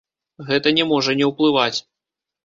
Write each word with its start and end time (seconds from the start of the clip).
Гэта 0.45 0.71
не 0.77 0.85
можа 0.91 1.15
не 1.19 1.27
ўплываць. 1.31 1.77